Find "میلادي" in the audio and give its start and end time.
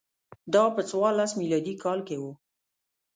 1.39-1.73